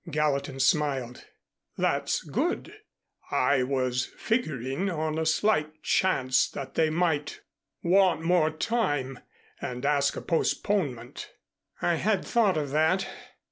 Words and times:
Gallatin 0.09 0.59
smiled. 0.59 1.25
"That's 1.77 2.23
good. 2.23 2.73
I 3.29 3.61
was 3.61 4.05
figuring 4.17 4.89
on 4.89 5.19
a 5.19 5.27
slight 5.27 5.83
chance 5.83 6.49
that 6.49 6.73
they 6.73 6.89
might 6.89 7.41
want 7.83 8.21
more 8.23 8.49
time, 8.49 9.19
and 9.61 9.85
ask 9.85 10.15
a 10.15 10.21
postponement." 10.21 11.29
"I 11.83 11.97
had 11.97 12.25
thought 12.25 12.57
of 12.57 12.71
that." 12.71 13.07